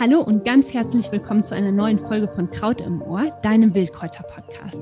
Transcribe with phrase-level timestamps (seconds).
[0.00, 4.80] Hallo und ganz herzlich willkommen zu einer neuen Folge von Kraut im Ohr, deinem Wildkräuter-Podcast.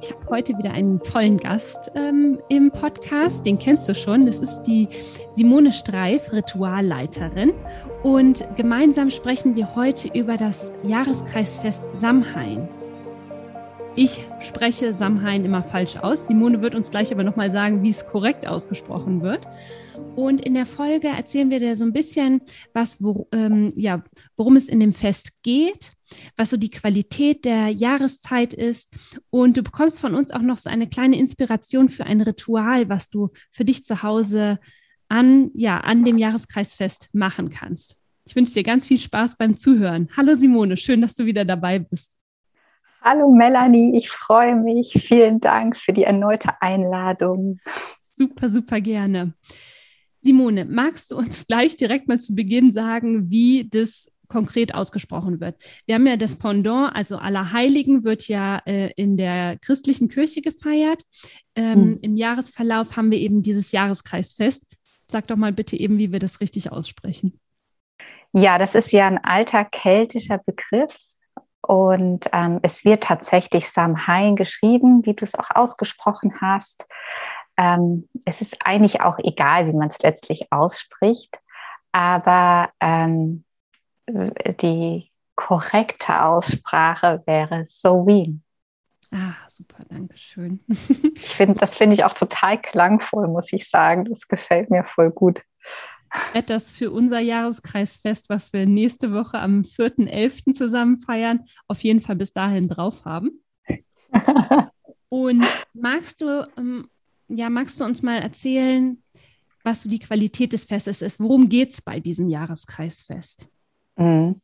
[0.00, 4.26] Ich habe heute wieder einen tollen Gast ähm, im Podcast, den kennst du schon.
[4.26, 4.88] Das ist die
[5.32, 7.52] Simone Streif, Ritualleiterin.
[8.04, 12.68] Und gemeinsam sprechen wir heute über das Jahreskreisfest Samhain.
[13.96, 16.28] Ich spreche Samhain immer falsch aus.
[16.28, 19.48] Simone wird uns gleich aber nochmal sagen, wie es korrekt ausgesprochen wird.
[20.16, 22.40] Und in der Folge erzählen wir dir so ein bisschen,
[22.72, 24.02] was, wo, ähm, ja,
[24.36, 25.90] worum es in dem Fest geht,
[26.36, 28.96] was so die Qualität der Jahreszeit ist.
[29.30, 33.10] Und du bekommst von uns auch noch so eine kleine Inspiration für ein Ritual, was
[33.10, 34.58] du für dich zu Hause
[35.08, 37.96] an, ja, an dem Jahreskreisfest machen kannst.
[38.26, 40.08] Ich wünsche dir ganz viel Spaß beim Zuhören.
[40.16, 42.16] Hallo Simone, schön, dass du wieder dabei bist.
[43.02, 45.04] Hallo Melanie, ich freue mich.
[45.06, 47.60] Vielen Dank für die erneute Einladung.
[48.16, 49.34] Super, super gerne.
[50.24, 55.56] Simone, magst du uns gleich direkt mal zu Beginn sagen, wie das konkret ausgesprochen wird?
[55.86, 61.02] Wir haben ja das Pendant, also Allerheiligen wird ja äh, in der christlichen Kirche gefeiert.
[61.54, 61.98] Ähm, hm.
[62.00, 64.66] Im Jahresverlauf haben wir eben dieses Jahreskreisfest.
[65.06, 67.38] Sag doch mal bitte eben, wie wir das richtig aussprechen.
[68.32, 70.92] Ja, das ist ja ein alter keltischer Begriff.
[71.60, 76.86] Und ähm, es wird tatsächlich Samhain geschrieben, wie du es auch ausgesprochen hast.
[77.56, 81.34] Ähm, es ist eigentlich auch egal, wie man es letztlich ausspricht,
[81.92, 83.44] aber ähm,
[84.08, 88.42] die korrekte Aussprache wäre Sowin.
[89.10, 90.60] Ah, super, danke schön.
[90.68, 94.06] ich finde, das finde ich auch total klangvoll, muss ich sagen.
[94.06, 95.42] Das gefällt mir voll gut.
[96.46, 100.52] Das für unser Jahreskreisfest, was wir nächste Woche am 4.11.
[100.52, 103.42] zusammen feiern, auf jeden Fall bis dahin drauf haben.
[105.08, 106.88] Und magst du ähm,
[107.36, 109.02] ja, magst du uns mal erzählen,
[109.62, 111.20] was so die Qualität des Festes ist?
[111.20, 113.48] Worum geht es bei diesem Jahreskreisfest?
[113.96, 114.40] Mhm.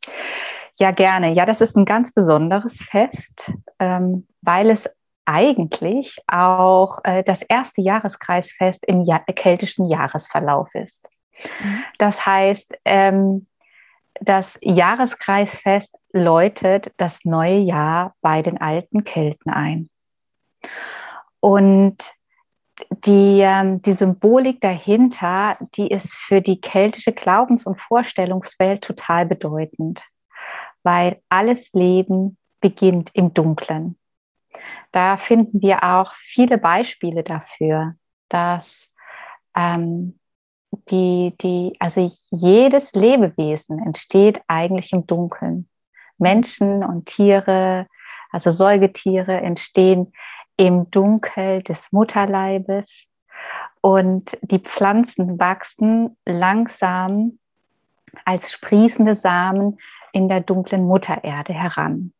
[0.78, 1.34] Ja, gerne.
[1.34, 4.88] Ja, das ist ein ganz besonderes Fest, ähm, weil es
[5.26, 11.06] eigentlich auch äh, das erste Jahreskreisfest im ja keltischen Jahresverlauf ist.
[11.62, 11.84] Mhm.
[11.98, 13.46] Das heißt, ähm,
[14.20, 19.88] das Jahreskreisfest läutet das neue Jahr bei den alten Kelten ein.
[21.40, 21.96] Und
[22.90, 30.02] die, ähm, die Symbolik dahinter, die ist für die keltische Glaubens- und Vorstellungswelt total bedeutend,
[30.82, 33.98] weil alles Leben beginnt im Dunklen.
[34.92, 37.94] Da finden wir auch viele Beispiele dafür,
[38.28, 38.90] dass
[39.56, 40.18] ähm,
[40.90, 45.68] die, die, also jedes Lebewesen entsteht eigentlich im Dunkeln.
[46.18, 47.86] Menschen und Tiere,
[48.30, 50.12] also Säugetiere entstehen
[50.60, 53.06] im Dunkel des Mutterleibes
[53.80, 57.38] und die Pflanzen wachsen langsam
[58.26, 59.78] als sprießende Samen
[60.12, 62.12] in der dunklen Muttererde heran.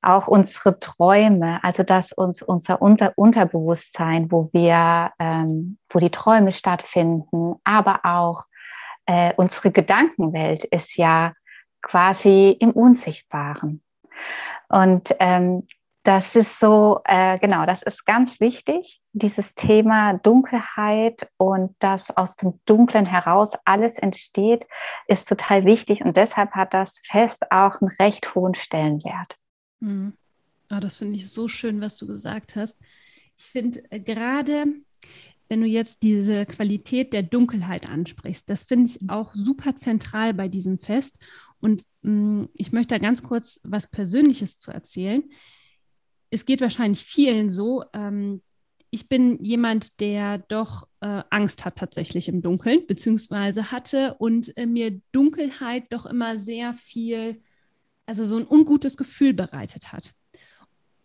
[0.00, 6.52] Auch unsere Träume, also dass uns unser, unser Unterbewusstsein, wo wir, ähm, wo die Träume
[6.52, 8.44] stattfinden, aber auch
[9.04, 11.34] äh, unsere Gedankenwelt ist ja
[11.82, 13.82] quasi im Unsichtbaren.
[14.68, 15.66] Und ähm,
[16.06, 22.36] das ist so, äh, genau, das ist ganz wichtig, dieses Thema Dunkelheit und dass aus
[22.36, 24.66] dem Dunklen heraus alles entsteht,
[25.08, 29.36] ist total wichtig und deshalb hat das Fest auch einen recht hohen Stellenwert.
[29.80, 30.12] Mhm.
[30.70, 32.78] Oh, das finde ich so schön, was du gesagt hast.
[33.36, 34.66] Ich finde äh, gerade,
[35.48, 40.46] wenn du jetzt diese Qualität der Dunkelheit ansprichst, das finde ich auch super zentral bei
[40.46, 41.18] diesem Fest.
[41.60, 45.24] Und mh, mm, ich möchte da ganz kurz was Persönliches zu erzählen
[46.36, 47.84] es geht wahrscheinlich vielen so.
[47.94, 48.42] Ähm,
[48.90, 54.66] ich bin jemand, der doch äh, Angst hat tatsächlich im Dunkeln, beziehungsweise hatte und äh,
[54.66, 57.40] mir Dunkelheit doch immer sehr viel,
[58.04, 60.12] also so ein ungutes Gefühl bereitet hat.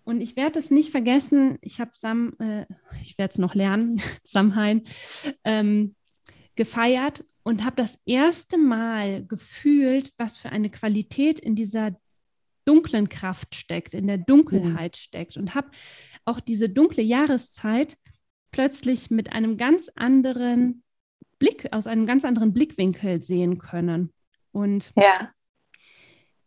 [0.03, 2.65] Und ich werde es nicht vergessen, ich habe Sam, äh,
[3.01, 4.83] ich werde es noch lernen, Samhain,
[5.45, 5.95] ähm,
[6.55, 11.95] gefeiert und habe das erste Mal gefühlt, was für eine Qualität in dieser
[12.65, 14.99] dunklen Kraft steckt, in der Dunkelheit mhm.
[14.99, 15.69] steckt und habe
[16.25, 17.97] auch diese dunkle Jahreszeit
[18.51, 20.83] plötzlich mit einem ganz anderen
[21.39, 24.11] Blick, aus einem ganz anderen Blickwinkel sehen können.
[24.51, 25.31] Und ja.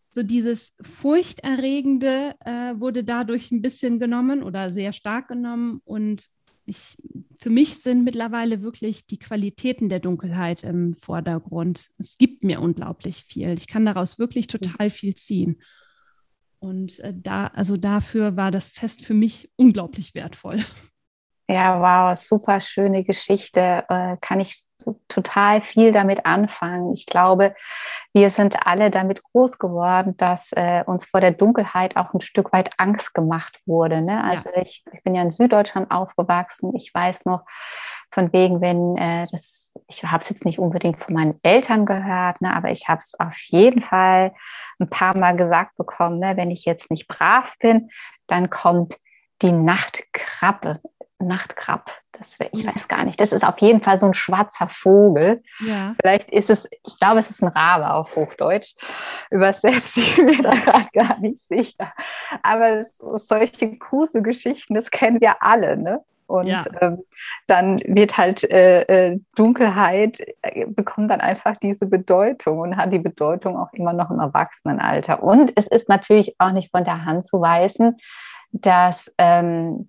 [0.08, 5.80] so dieses Furchterregende äh, wurde dadurch ein bisschen genommen oder sehr stark genommen.
[5.84, 6.26] Und
[6.66, 6.96] ich,
[7.40, 11.90] für mich sind mittlerweile wirklich die Qualitäten der Dunkelheit im Vordergrund.
[11.98, 13.54] Es gibt mir unglaublich viel.
[13.54, 15.60] Ich kann daraus wirklich total viel ziehen.
[16.64, 20.60] Und äh, da, also dafür war das Fest für mich unglaublich wertvoll.
[21.46, 23.84] Ja, wow, super schöne Geschichte.
[23.88, 24.62] Äh, kann ich
[25.08, 26.94] total viel damit anfangen.
[26.94, 27.54] Ich glaube,
[28.12, 32.52] wir sind alle damit groß geworden, dass äh, uns vor der Dunkelheit auch ein Stück
[32.52, 34.00] weit Angst gemacht wurde.
[34.00, 34.22] Ne?
[34.24, 34.62] Also ja.
[34.62, 36.74] ich, ich, bin ja in Süddeutschland aufgewachsen.
[36.76, 37.44] Ich weiß noch
[38.10, 42.40] von wegen, wenn äh, das, ich habe es jetzt nicht unbedingt von meinen Eltern gehört,
[42.40, 42.54] ne?
[42.54, 44.32] aber ich habe es auf jeden Fall
[44.78, 46.36] ein paar Mal gesagt bekommen, ne?
[46.36, 47.90] wenn ich jetzt nicht brav bin,
[48.26, 48.98] dann kommt
[49.42, 50.80] die Nachtkrabbe
[51.18, 51.90] Nachtkrab.
[52.12, 53.20] Das wär, ich weiß gar nicht.
[53.20, 55.42] Das ist auf jeden Fall so ein schwarzer Vogel.
[55.60, 55.94] Ja.
[56.00, 58.74] Vielleicht ist es, ich glaube, es ist ein Rabe auf Hochdeutsch.
[59.30, 61.92] Übersetzt ich mir da gerade gar nicht sicher.
[62.42, 66.00] Aber es, solche Gruselgeschichten, das kennen wir alle, ne?
[66.26, 66.62] Und ja.
[66.80, 67.04] ähm,
[67.46, 72.98] dann wird halt äh, äh, Dunkelheit, äh, bekommt dann einfach diese Bedeutung und hat die
[72.98, 75.22] Bedeutung auch immer noch im Erwachsenenalter.
[75.22, 77.98] Und es ist natürlich auch nicht von der Hand zu weisen,
[78.52, 79.88] dass ähm,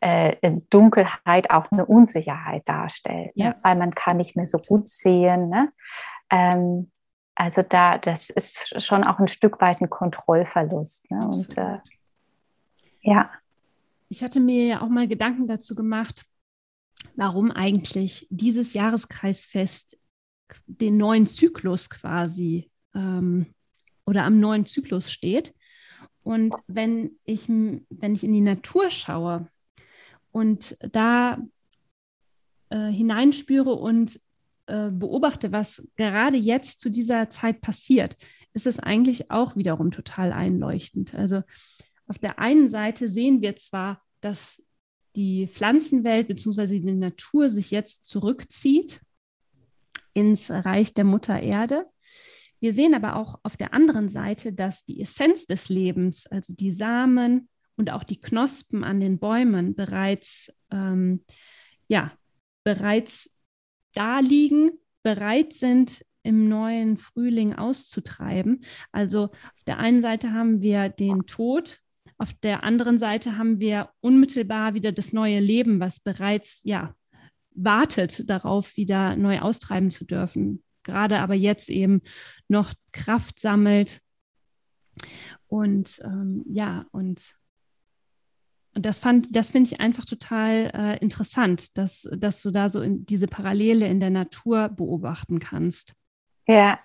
[0.00, 3.44] äh, Dunkelheit auch eine Unsicherheit darstellt, ne?
[3.44, 3.48] ja.
[3.50, 3.56] ne?
[3.62, 5.48] weil man kann nicht mehr so gut sehen.
[5.48, 5.72] Ne?
[6.30, 6.90] Ähm,
[7.34, 11.10] also da, das ist schon auch ein Stück weit ein Kontrollverlust.
[11.10, 11.26] Ne?
[11.26, 11.78] Und äh,
[13.00, 13.30] ja.
[14.08, 16.24] Ich hatte mir ja auch mal Gedanken dazu gemacht,
[17.14, 19.98] warum eigentlich dieses Jahreskreisfest
[20.66, 23.54] den neuen Zyklus quasi ähm,
[24.06, 25.54] oder am neuen Zyklus steht.
[26.22, 29.48] Und wenn ich, wenn ich in die Natur schaue,
[30.38, 31.36] und da
[32.70, 34.20] äh, hineinspüre und
[34.66, 38.16] äh, beobachte, was gerade jetzt zu dieser Zeit passiert,
[38.52, 41.12] ist es eigentlich auch wiederum total einleuchtend.
[41.12, 41.42] Also
[42.06, 44.62] auf der einen Seite sehen wir zwar, dass
[45.16, 46.78] die Pflanzenwelt bzw.
[46.78, 49.00] die Natur sich jetzt zurückzieht
[50.14, 51.84] ins Reich der Mutter Erde.
[52.60, 56.70] Wir sehen aber auch auf der anderen Seite, dass die Essenz des Lebens, also die
[56.70, 61.24] Samen, und auch die Knospen an den Bäumen bereits, ähm,
[61.86, 62.12] ja,
[62.64, 63.30] bereits
[63.94, 64.72] da liegen,
[65.02, 68.60] bereit sind, im neuen Frühling auszutreiben.
[68.92, 71.80] Also auf der einen Seite haben wir den Tod,
[72.18, 76.94] auf der anderen Seite haben wir unmittelbar wieder das neue Leben, was bereits ja
[77.54, 80.64] wartet darauf, wieder neu austreiben zu dürfen.
[80.82, 82.02] Gerade aber jetzt eben
[82.48, 84.00] noch Kraft sammelt.
[85.46, 87.37] Und ähm, ja, und
[88.78, 92.80] und das fand, das finde ich einfach total äh, interessant, dass, dass du da so
[92.80, 95.94] in diese Parallele in der Natur beobachten kannst.
[96.46, 96.78] Ja,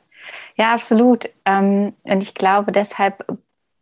[0.56, 1.30] ja, absolut.
[1.46, 3.24] Ähm, und ich glaube, deshalb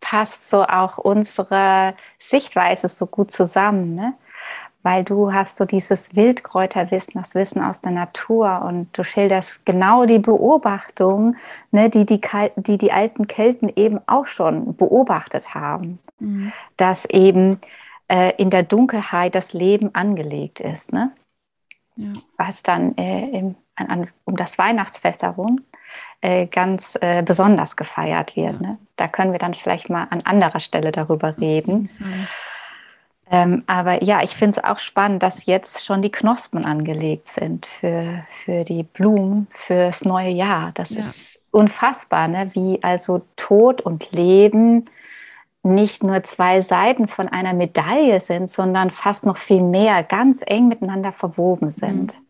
[0.01, 4.15] passt so auch unsere Sichtweise so gut zusammen, ne?
[4.83, 10.05] weil du hast so dieses Wildkräuterwissen, das Wissen aus der Natur und du schilderst genau
[10.05, 11.37] die Beobachtung,
[11.71, 12.19] ne, die, die,
[12.57, 16.51] die die alten Kelten eben auch schon beobachtet haben, mhm.
[16.75, 17.59] dass eben
[18.11, 20.91] äh, in der Dunkelheit das Leben angelegt ist.
[20.91, 21.11] Ne?
[21.95, 22.13] Ja.
[22.37, 25.61] Was dann äh, im, an, an, um das Weihnachtsfest herum
[26.19, 28.61] äh, ganz äh, besonders gefeiert wird.
[28.61, 28.67] Ja.
[28.67, 28.77] Ne?
[28.97, 31.89] Da können wir dann vielleicht mal an anderer Stelle darüber reden.
[33.31, 37.65] Ähm, aber ja, ich finde es auch spannend, dass jetzt schon die Knospen angelegt sind
[37.65, 40.71] für, für die Blumen, fürs neue Jahr.
[40.73, 40.99] Das ja.
[40.99, 42.51] ist unfassbar, ne?
[42.53, 44.83] wie also Tod und Leben
[45.63, 50.67] nicht nur zwei Seiten von einer Medaille sind, sondern fast noch viel mehr ganz eng
[50.67, 52.25] miteinander verwoben sind, mhm.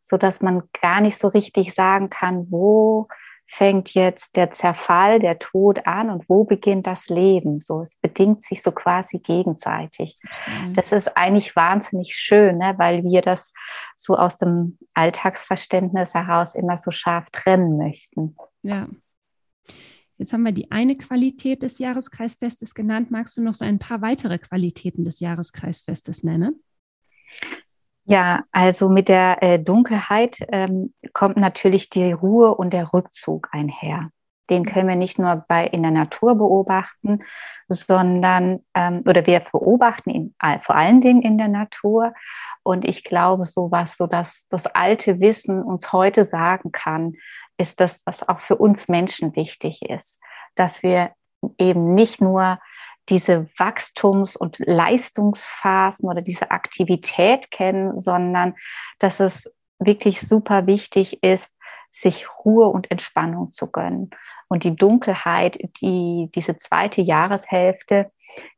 [0.00, 3.08] so dass man gar nicht so richtig sagen kann, wo
[3.46, 7.60] fängt jetzt der Zerfall, der Tod an und wo beginnt das Leben?
[7.60, 10.18] So, es bedingt sich so quasi gegenseitig.
[10.46, 10.74] Mhm.
[10.74, 12.74] Das ist eigentlich wahnsinnig schön, ne?
[12.78, 13.52] weil wir das
[13.96, 18.36] so aus dem Alltagsverständnis heraus immer so scharf trennen möchten.
[18.62, 18.88] Ja.
[20.24, 23.10] Jetzt haben wir die eine Qualität des Jahreskreisfestes genannt.
[23.10, 26.62] Magst du noch so ein paar weitere Qualitäten des Jahreskreisfestes nennen?
[28.06, 34.08] Ja, also mit der äh, Dunkelheit ähm, kommt natürlich die Ruhe und der Rückzug einher.
[34.48, 34.66] Den mhm.
[34.66, 37.22] können wir nicht nur bei, in der Natur beobachten,
[37.68, 42.14] sondern, ähm, oder wir beobachten ihn vor allen Dingen in der Natur.
[42.62, 47.12] Und ich glaube, so was so dass das alte Wissen uns heute sagen kann,
[47.58, 50.20] ist das, was auch für uns Menschen wichtig ist,
[50.54, 51.12] dass wir
[51.58, 52.58] eben nicht nur
[53.08, 58.54] diese Wachstums- und Leistungsphasen oder diese Aktivität kennen, sondern
[58.98, 61.52] dass es wirklich super wichtig ist,
[61.90, 64.10] sich Ruhe und Entspannung zu gönnen.
[64.48, 68.10] Und die Dunkelheit, die, diese zweite Jahreshälfte,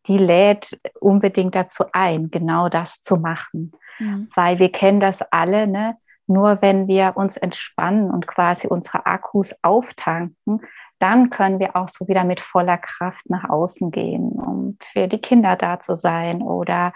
[0.06, 3.72] die lädt unbedingt dazu ein, genau das zu machen.
[3.98, 4.28] Mhm.
[4.34, 5.96] Weil wir kennen das alle, ne?
[6.26, 10.60] Nur wenn wir uns entspannen und quasi unsere Akkus auftanken,
[10.98, 15.20] dann können wir auch so wieder mit voller Kraft nach außen gehen, um für die
[15.20, 16.92] Kinder da zu sein oder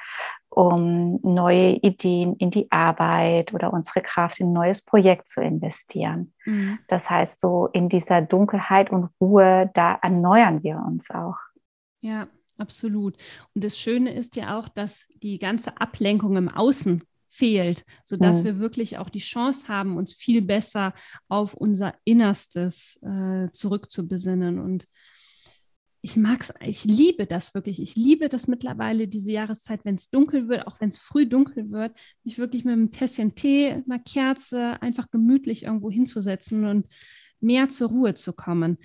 [0.48, 6.34] um neue Ideen in die Arbeit oder unsere Kraft in ein neues Projekt zu investieren.
[6.44, 6.78] Mhm.
[6.88, 11.36] Das heißt, so in dieser Dunkelheit und Ruhe, da erneuern wir uns auch.
[12.00, 12.26] Ja,
[12.58, 13.16] absolut.
[13.54, 18.44] Und das Schöne ist ja auch, dass die ganze Ablenkung im Außen fehlt, sodass mhm.
[18.44, 20.92] wir wirklich auch die Chance haben, uns viel besser
[21.28, 24.58] auf unser Innerstes äh, zurückzubesinnen.
[24.58, 24.86] Und
[26.02, 27.80] ich mag es, ich liebe das wirklich.
[27.80, 31.70] Ich liebe das mittlerweile, diese Jahreszeit, wenn es dunkel wird, auch wenn es früh dunkel
[31.70, 36.86] wird, mich wirklich mit einem Tässchen Tee, einer Kerze einfach gemütlich irgendwo hinzusetzen und
[37.40, 38.76] mehr zur Ruhe zu kommen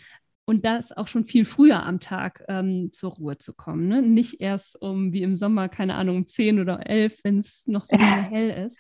[0.45, 3.87] und das auch schon viel früher am Tag ähm, zur Ruhe zu kommen.
[3.87, 4.01] Ne?
[4.01, 7.83] Nicht erst um, wie im Sommer, keine Ahnung, um 10 oder 11, wenn es noch
[7.83, 8.79] so lange hell ist.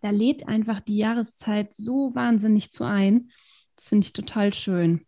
[0.00, 3.30] Da lädt einfach die Jahreszeit so wahnsinnig zu ein.
[3.74, 5.04] Das finde ich total schön.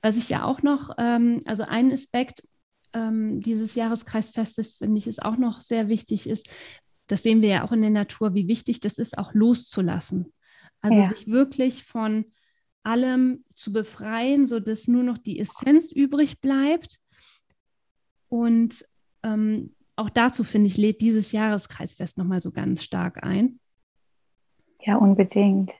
[0.00, 2.46] Was ich ja auch noch, ähm, also ein Aspekt
[2.92, 6.48] ähm, dieses Jahreskreisfestes, finde ich, ist auch noch sehr wichtig, ist,
[7.08, 10.32] das sehen wir ja auch in der Natur, wie wichtig das ist, auch loszulassen.
[10.80, 11.08] Also ja.
[11.08, 12.26] sich wirklich von
[12.88, 16.98] allem zu befreien, sodass nur noch die Essenz übrig bleibt.
[18.28, 18.84] Und
[19.22, 23.60] ähm, auch dazu, finde ich, lädt dieses Jahreskreisfest nochmal so ganz stark ein.
[24.80, 25.72] Ja, unbedingt.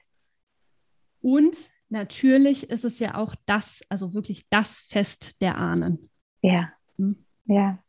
[1.21, 1.57] Und
[1.89, 6.09] natürlich ist es ja auch das, also wirklich das Fest der Ahnen.
[6.41, 7.25] Ja, hm?
[7.45, 7.83] ja.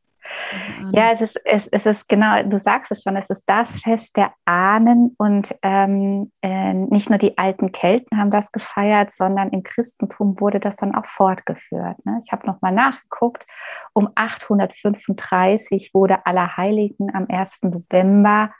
[0.93, 4.17] Ja, es ist, es, es ist genau, du sagst es schon, es ist das Fest
[4.17, 9.63] der Ahnen und ähm, äh, nicht nur die alten Kelten haben das gefeiert, sondern im
[9.63, 12.05] Christentum wurde das dann auch fortgeführt.
[12.05, 12.21] Ne?
[12.25, 13.47] Ich habe nochmal nachgeguckt,
[13.93, 17.63] um 835 wurde Allerheiligen am 1.
[17.63, 18.53] November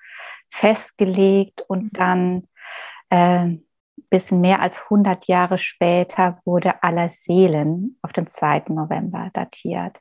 [0.51, 1.91] festgelegt und mhm.
[1.93, 2.49] dann
[3.11, 3.59] äh,
[4.11, 8.65] bis mehr als 100 Jahre später wurde Aller Seelen auf den 2.
[8.69, 10.01] November datiert.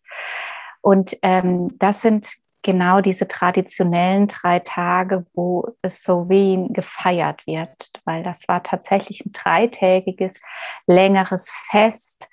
[0.81, 7.91] Und ähm, das sind genau diese traditionellen drei Tage, wo es so wie gefeiert wird,
[8.05, 10.39] weil das war tatsächlich ein dreitägiges,
[10.85, 12.29] längeres Fest,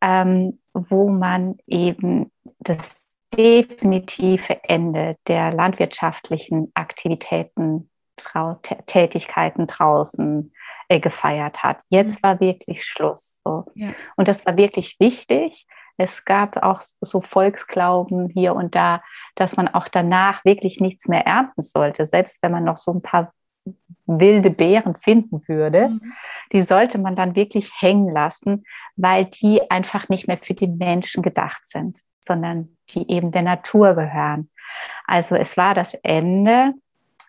[0.00, 2.96] ähm, wo man eben das
[3.34, 10.52] definitive Ende der landwirtschaftlichen Aktivitäten, Trau Tätigkeiten draußen
[10.88, 11.80] äh, gefeiert hat.
[11.88, 12.28] Jetzt mhm.
[12.28, 13.40] war wirklich Schluss.
[13.42, 13.64] So.
[13.74, 13.88] Ja.
[14.16, 19.02] Und das war wirklich wichtig, es gab auch so Volksglauben hier und da,
[19.34, 23.02] dass man auch danach wirklich nichts mehr ernten sollte, selbst wenn man noch so ein
[23.02, 23.32] paar
[24.06, 26.12] wilde Beeren finden würde, mhm.
[26.52, 28.64] die sollte man dann wirklich hängen lassen,
[28.96, 33.94] weil die einfach nicht mehr für die Menschen gedacht sind, sondern die eben der Natur
[33.94, 34.50] gehören.
[35.06, 36.74] Also es war das Ende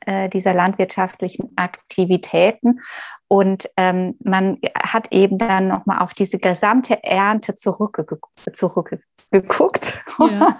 [0.05, 2.82] äh, dieser landwirtschaftlichen Aktivitäten
[3.27, 8.06] und ähm, man hat eben dann nochmal auf diese gesamte Ernte zurückge
[8.52, 10.04] zurückgeguckt.
[10.20, 10.60] Ja.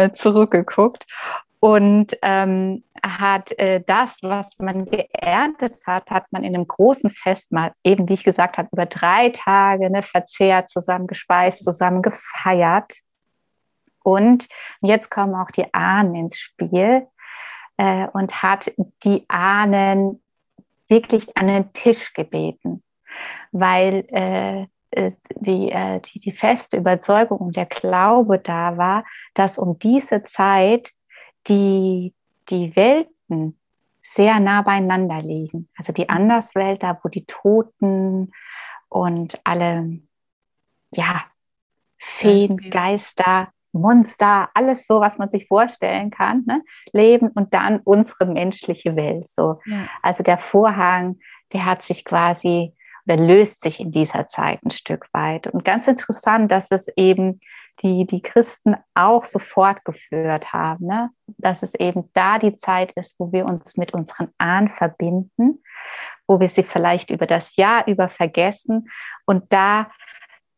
[0.14, 1.06] zurückgeguckt.
[1.60, 7.52] Und ähm, hat äh, das, was man geerntet hat, hat man in einem großen Fest
[7.52, 12.98] mal, eben wie ich gesagt habe, über drei Tage ne, verzehrt, zusammen gespeist, zusammen gefeiert.
[14.02, 14.46] Und
[14.82, 17.06] jetzt kommen auch die Ahnen ins Spiel
[17.78, 18.72] äh, und hat
[19.04, 20.22] die Ahnen
[20.94, 22.82] wirklich an den Tisch gebeten,
[23.50, 29.58] weil äh, äh, die, äh, die, die feste Überzeugung und der Glaube da war, dass
[29.58, 30.92] um diese Zeit
[31.48, 32.14] die,
[32.48, 33.58] die Welten
[34.02, 35.68] sehr nah beieinander liegen.
[35.76, 38.30] Also die Anderswelt, da wo die Toten
[38.88, 39.98] und alle
[40.92, 41.24] ja,
[41.98, 46.62] Feen, Geister, Monster, alles so, was man sich vorstellen kann, ne?
[46.92, 49.28] leben und dann unsere menschliche Welt.
[49.28, 49.60] So.
[49.66, 49.88] Ja.
[50.02, 51.18] Also der Vorhang,
[51.52, 52.72] der hat sich quasi
[53.06, 55.46] oder löst sich in dieser Zeit ein Stück weit.
[55.46, 57.40] Und ganz interessant, dass es eben
[57.82, 61.10] die, die Christen auch so fortgeführt haben, ne?
[61.38, 65.62] dass es eben da die Zeit ist, wo wir uns mit unseren Ahnen verbinden,
[66.26, 68.88] wo wir sie vielleicht über das Jahr über vergessen
[69.26, 69.90] und da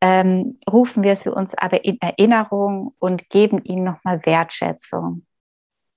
[0.07, 5.27] ähm, rufen wir sie uns aber in Erinnerung und geben ihnen nochmal Wertschätzung.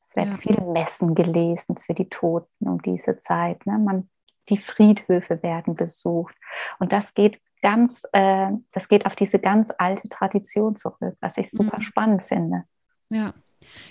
[0.02, 0.38] Es werden ja.
[0.38, 3.68] viele Messen gelesen für die Toten um diese Zeit.
[3.68, 3.78] Ne?
[3.78, 4.10] Man,
[4.50, 6.34] die Friedhöfe werden besucht.
[6.80, 11.52] Und das geht ganz, äh, das geht auf diese ganz alte Tradition zurück, was ich
[11.52, 11.84] super mhm.
[11.84, 12.64] spannend finde.
[13.12, 13.36] Ja,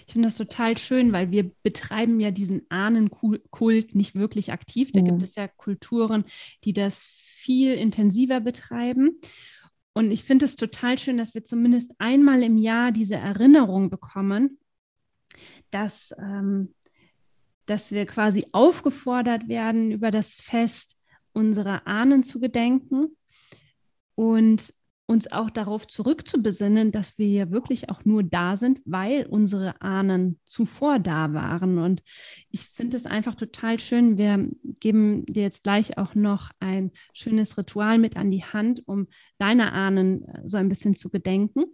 [0.05, 4.91] ich finde das total schön, weil wir betreiben ja diesen Ahnenkult nicht wirklich aktiv.
[4.91, 5.05] Da mhm.
[5.05, 6.25] gibt es ja Kulturen,
[6.65, 9.21] die das viel intensiver betreiben.
[9.95, 14.59] Und ich finde es total schön, dass wir zumindest einmal im Jahr diese Erinnerung bekommen,
[15.71, 16.75] dass, ähm,
[17.67, 20.97] dass wir quasi aufgefordert werden, über das Fest
[21.33, 23.17] unserer Ahnen zu gedenken.
[24.15, 24.73] Und
[25.09, 30.39] uns auch darauf zurückzubesinnen, dass wir ja wirklich auch nur da sind, weil unsere Ahnen
[30.45, 31.79] zuvor da waren.
[31.79, 32.03] Und
[32.51, 34.19] ich finde es einfach total schön.
[34.19, 34.51] Wir
[34.81, 39.07] geben dir jetzt gleich auch noch ein schönes Ritual mit an die Hand, um
[39.39, 41.65] deine Ahnen äh, so ein bisschen zu gedenken.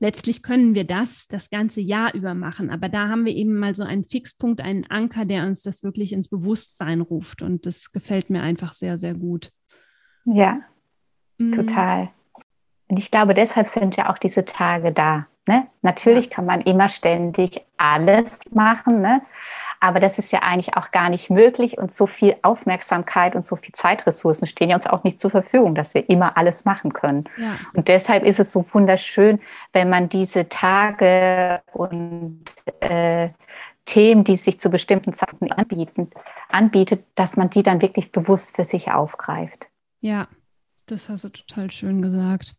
[0.00, 3.74] Letztlich können wir das das ganze Jahr über machen, aber da haben wir eben mal
[3.74, 7.40] so einen Fixpunkt, einen Anker, der uns das wirklich ins Bewusstsein ruft.
[7.40, 9.50] Und das gefällt mir einfach sehr, sehr gut.
[10.26, 10.60] Ja,
[11.38, 11.52] Mhm.
[11.52, 12.08] Total.
[12.88, 15.26] Und ich glaube, deshalb sind ja auch diese Tage da.
[15.46, 15.66] Ne?
[15.82, 19.22] Natürlich kann man immer ständig alles machen, ne?
[19.80, 23.56] aber das ist ja eigentlich auch gar nicht möglich und so viel Aufmerksamkeit und so
[23.56, 27.24] viel Zeitressourcen stehen ja uns auch nicht zur Verfügung, dass wir immer alles machen können.
[27.36, 27.56] Ja.
[27.74, 29.40] Und deshalb ist es so wunderschön,
[29.72, 32.44] wenn man diese Tage und
[32.80, 33.30] äh,
[33.84, 36.10] Themen, die sich zu bestimmten Zeiten anbieten,
[36.50, 39.68] anbietet, dass man die dann wirklich bewusst für sich aufgreift.
[40.00, 40.28] Ja,
[40.90, 42.54] das hast du total schön gesagt.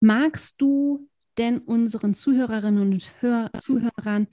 [0.00, 4.28] Magst du denn unseren Zuhörerinnen und Hör Zuhörern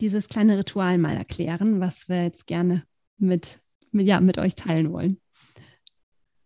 [0.00, 2.84] dieses kleine Ritual mal erklären, was wir jetzt gerne
[3.18, 3.60] mit,
[3.92, 5.20] mit, ja, mit euch teilen wollen?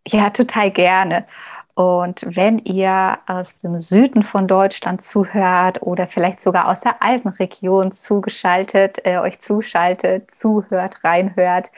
[0.06, 1.26] Ja, total gerne.
[1.74, 7.92] Und wenn ihr aus dem Süden von Deutschland zuhört oder vielleicht sogar aus der Alpenregion
[7.92, 11.70] zugeschaltet, äh, euch zuschaltet, zuhört, reinhört,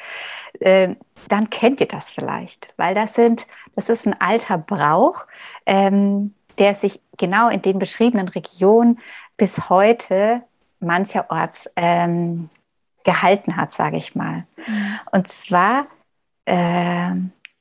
[0.61, 0.95] äh,
[1.29, 3.47] dann kennt ihr das vielleicht, weil das sind,
[3.77, 5.25] das ist ein alter Brauch,
[5.67, 8.99] ähm, der sich genau in den beschriebenen Regionen
[9.37, 10.43] bis heute
[10.81, 12.49] mancherorts ähm,
[13.05, 14.45] gehalten hat, sage ich mal.
[14.67, 14.99] Mhm.
[15.13, 15.87] Und zwar
[16.45, 17.11] äh,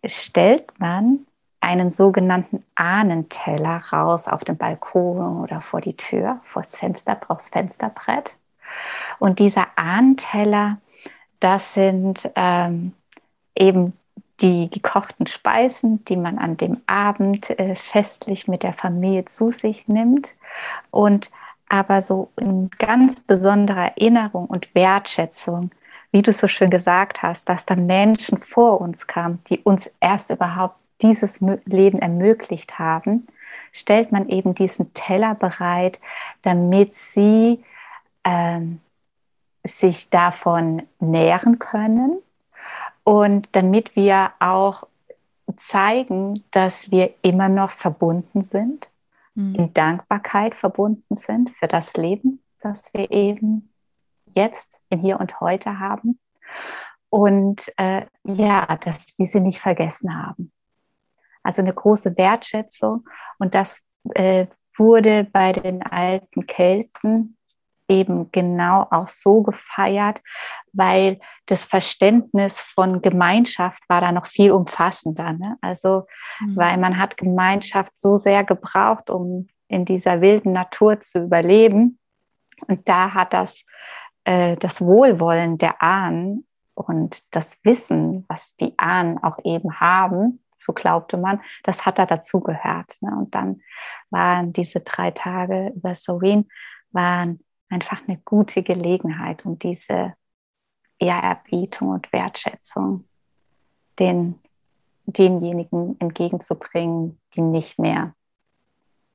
[0.05, 1.25] stellt man
[1.59, 8.35] einen sogenannten Ahnenteller raus auf den Balkon oder vor die Tür, vors Fenster, aufs Fensterbrett.
[9.19, 10.77] Und dieser Ahnenteller,
[11.39, 12.93] das sind ähm,
[13.55, 13.93] eben
[14.41, 19.87] die gekochten Speisen, die man an dem Abend äh, festlich mit der Familie zu sich
[19.87, 20.35] nimmt
[20.91, 21.31] und
[21.69, 25.71] aber so in ganz besonderer Erinnerung und Wertschätzung,
[26.11, 30.29] wie du so schön gesagt hast, dass da Menschen vor uns kamen, die uns erst
[30.29, 33.27] überhaupt dieses Leben ermöglicht haben,
[33.71, 35.99] stellt man eben diesen Teller bereit,
[36.41, 37.63] damit sie
[38.23, 38.79] ähm,
[39.67, 42.19] sich davon nähren können
[43.03, 44.83] und damit wir auch
[45.57, 48.89] zeigen, dass wir immer noch verbunden sind,
[49.33, 49.55] mhm.
[49.55, 53.69] in Dankbarkeit verbunden sind für das Leben, das wir eben
[54.35, 56.19] jetzt in hier und heute haben.
[57.09, 60.51] Und äh, ja, dass wir sie nicht vergessen haben.
[61.43, 63.07] Also eine große Wertschätzung.
[63.39, 63.81] Und das
[64.15, 67.36] äh, wurde bei den alten Kelten
[67.87, 70.21] eben genau auch so gefeiert,
[70.73, 75.33] weil das Verständnis von Gemeinschaft war da noch viel umfassender.
[75.33, 75.57] Ne?
[75.61, 76.05] Also,
[76.39, 76.55] mhm.
[76.55, 81.99] weil man hat Gemeinschaft so sehr gebraucht, um in dieser wilden Natur zu überleben.
[82.67, 83.63] Und da hat das,
[84.23, 90.73] äh, das Wohlwollen der Ahnen und das Wissen, was die Ahnen auch eben haben, so
[90.73, 92.97] glaubte man, das hat da dazugehört.
[93.01, 93.11] Ne?
[93.17, 93.61] Und dann
[94.09, 96.47] waren diese drei Tage über Sorin,
[96.91, 100.13] waren einfach eine gute Gelegenheit, um diese
[100.99, 103.05] Ehrerbietung und Wertschätzung
[103.99, 104.39] den,
[105.05, 108.13] denjenigen entgegenzubringen, die nicht mehr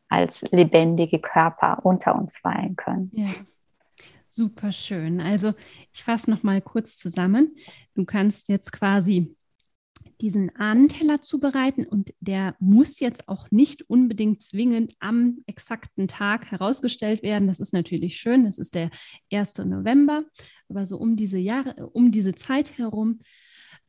[0.09, 3.11] als lebendige Körper unter uns weilen können.
[3.15, 3.31] Ja.
[4.29, 5.21] Super schön.
[5.21, 5.53] Also
[5.93, 7.55] ich fasse noch mal kurz zusammen.
[7.95, 9.37] Du kannst jetzt quasi
[10.23, 17.25] diesen Ahnenteller zubereiten und der muss jetzt auch nicht unbedingt zwingend am exakten Tag herausgestellt
[17.25, 17.49] werden.
[17.49, 18.91] Das ist natürlich schön, das ist der
[19.33, 19.59] 1.
[19.59, 20.23] November,
[20.69, 23.19] aber so um diese Jahre, um diese Zeit herum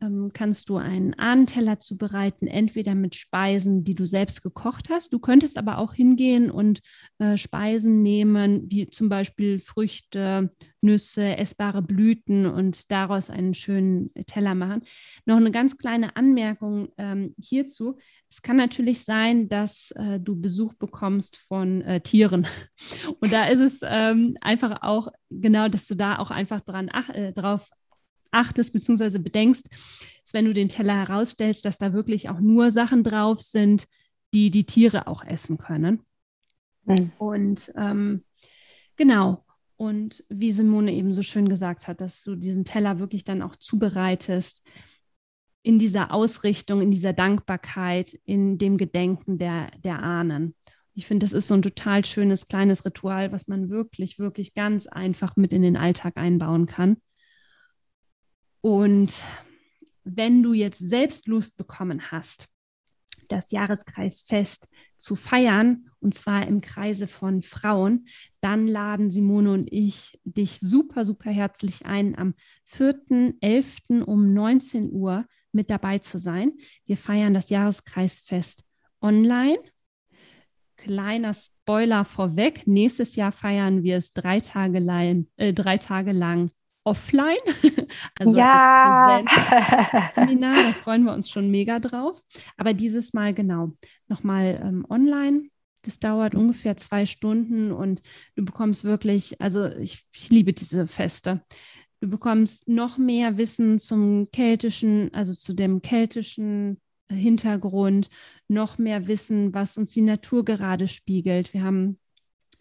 [0.04, 5.14] ähm, kannst du einen Ahnenteller zubereiten, entweder mit Speisen, die du selbst gekocht hast.
[5.14, 6.82] Du könntest aber auch hingehen und
[7.20, 10.50] äh, Speisen nehmen, wie zum Beispiel Früchte,
[10.82, 14.82] Nüsse, essbare Blüten und daraus einen schönen Teller machen.
[15.26, 17.98] Noch eine ganz kleine Anmerkung ähm, hierzu.
[18.30, 22.48] Es kann natürlich sein, dass äh, du Besuch bekommst von äh, Tieren.
[23.22, 27.10] Und da ist es ähm, einfach auch genau, dass du da auch einfach dran ach,
[27.10, 27.70] äh, drauf
[28.34, 29.20] achtest bzw.
[29.20, 29.68] bedenkst,
[30.24, 33.88] ist, wenn du den Teller herausstellst, dass da wirklich auch nur Sachen drauf sind,
[34.34, 36.02] die die Tiere auch essen können.
[36.86, 37.12] Mhm.
[37.18, 38.24] Und ähm,
[38.96, 39.46] genau.
[39.76, 43.56] Und wie Simone eben so schön gesagt hat, dass du diesen Teller wirklich dann auch
[43.56, 44.64] zubereitest
[45.64, 50.56] in dieser Ausrichtung, in dieser Dankbarkeit, in dem Gedenken der, der Ahnen.
[50.94, 54.86] Ich finde, das ist so ein total schönes kleines Ritual, was man wirklich, wirklich ganz
[54.86, 56.98] einfach mit in den Alltag einbauen kann.
[58.64, 59.22] Und
[60.06, 62.48] wenn du jetzt selbst Lust bekommen hast,
[63.28, 68.06] das Jahreskreisfest zu feiern, und zwar im Kreise von Frauen,
[68.40, 72.36] dann laden Simone und ich dich super, super herzlich ein, am
[72.72, 74.02] 4.11.
[74.02, 76.54] um 19 Uhr mit dabei zu sein.
[76.86, 78.64] Wir feiern das Jahreskreisfest
[79.02, 79.60] online.
[80.78, 86.50] Kleiner Spoiler vorweg, nächstes Jahr feiern wir es drei Tage, lang, äh, drei Tage lang
[86.84, 87.38] offline,
[88.20, 89.24] also ja.
[89.24, 89.32] als
[90.40, 92.22] da freuen wir uns schon mega drauf.
[92.58, 93.72] Aber dieses Mal genau
[94.08, 95.50] nochmal ähm, online.
[95.84, 98.02] Das dauert ungefähr zwei Stunden und
[98.36, 101.42] du bekommst wirklich, also ich, ich liebe diese Feste.
[102.00, 108.10] Du bekommst noch mehr Wissen zum keltischen, also zu dem keltischen Hintergrund,
[108.48, 111.54] noch mehr Wissen, was uns die Natur gerade spiegelt.
[111.54, 112.00] Wir haben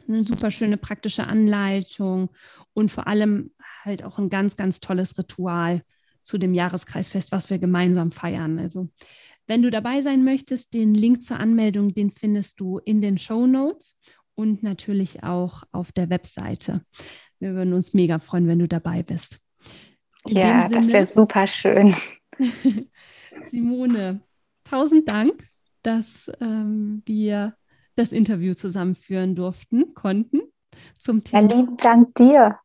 [0.08, 2.30] eine super schöne praktische Anleitung
[2.74, 3.52] und vor allem
[3.84, 5.82] halt auch ein ganz, ganz tolles Ritual
[6.22, 8.58] zu dem Jahreskreisfest, was wir gemeinsam feiern.
[8.58, 8.88] Also
[9.46, 13.46] wenn du dabei sein möchtest, den Link zur Anmeldung, den findest du in den Show
[13.46, 13.98] Notes
[14.34, 16.82] und natürlich auch auf der Webseite.
[17.38, 19.40] Wir würden uns mega freuen, wenn du dabei bist.
[20.28, 21.96] In ja, Sinne, das wäre super schön.
[23.50, 24.20] Simone,
[24.62, 25.44] tausend Dank,
[25.82, 27.56] dass ähm, wir
[27.96, 30.40] das Interview zusammenführen durften, konnten
[30.98, 31.48] zum Thema.
[31.50, 32.58] Ja, lieben Dank dir.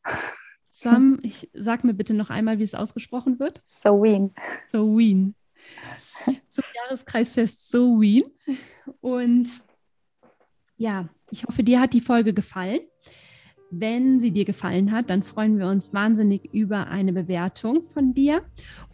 [0.79, 3.63] Sam, ich sag mir bitte noch einmal, wie es ausgesprochen wird.
[3.65, 4.35] Soween.
[4.71, 5.33] Soween.
[6.49, 8.21] Zum Jahreskreisfest Soween.
[9.01, 9.63] Und
[10.77, 12.81] ja, ich hoffe, dir hat die Folge gefallen.
[13.71, 18.43] Wenn sie dir gefallen hat, dann freuen wir uns wahnsinnig über eine Bewertung von dir.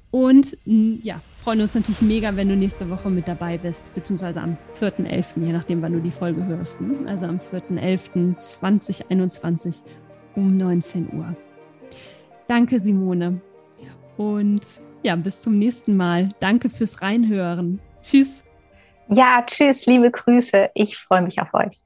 [0.10, 4.56] Und ja, freuen uns natürlich mega, wenn du nächste Woche mit dabei bist, beziehungsweise am
[4.80, 6.80] 4.11., je nachdem, wann du die Folge hörst.
[6.80, 7.06] Ne?
[7.08, 9.82] Also am 4.11.2021
[10.36, 11.36] um 19 Uhr.
[12.54, 13.42] Danke, Simone.
[14.16, 14.62] Und
[15.02, 16.30] ja, bis zum nächsten Mal.
[16.40, 17.82] Danke fürs Reinhören.
[18.04, 18.44] Tschüss.
[19.08, 20.70] Ja, tschüss, liebe Grüße.
[20.76, 21.80] Ich freue mich auf euch.